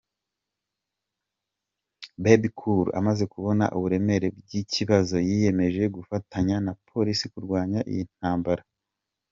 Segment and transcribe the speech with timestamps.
[2.21, 8.63] Bebe Cool amaze kubona uburemere byikibazo yiyemeje gufatanya na Polisi kurwana iyi ntambara.